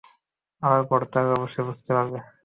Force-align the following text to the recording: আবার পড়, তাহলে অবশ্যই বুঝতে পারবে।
আবার 0.63 0.81
পড়, 0.89 1.03
তাহলে 1.11 1.31
অবশ্যই 1.33 1.65
বুঝতে 1.67 1.91
পারবে। 1.97 2.19